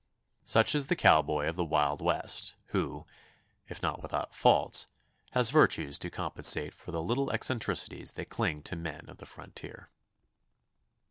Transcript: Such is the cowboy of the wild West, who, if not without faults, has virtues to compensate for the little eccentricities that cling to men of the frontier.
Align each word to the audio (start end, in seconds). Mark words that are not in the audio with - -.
Such 0.45 0.73
is 0.73 0.87
the 0.87 0.95
cowboy 0.95 1.45
of 1.47 1.55
the 1.55 1.63
wild 1.63 2.01
West, 2.01 2.55
who, 2.69 3.05
if 3.67 3.83
not 3.83 4.01
without 4.01 4.33
faults, 4.33 4.87
has 5.33 5.51
virtues 5.51 5.99
to 5.99 6.09
compensate 6.09 6.73
for 6.73 6.89
the 6.89 7.03
little 7.03 7.29
eccentricities 7.31 8.13
that 8.13 8.31
cling 8.31 8.63
to 8.63 8.75
men 8.75 9.07
of 9.09 9.17
the 9.19 9.27
frontier. 9.27 9.87